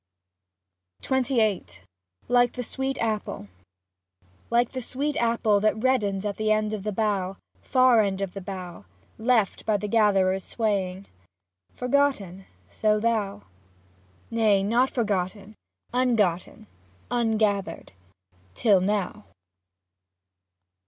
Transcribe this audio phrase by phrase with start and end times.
[1.03, 1.83] 40 XXVIII
[2.27, 3.49] LIKE THE SWEET APPLE
[4.49, 8.41] Like the sweet apple that reddens At end of the bough— Far end of the
[8.41, 8.85] bough—
[9.31, 11.05] Left by the gatherer's swaying,
[11.75, 13.43] Forgotten, so thou.
[14.31, 15.53] Nay, not forgotten,
[15.93, 16.65] ungotten,
[17.11, 17.91] Ungathered
[18.55, 19.25] (till now).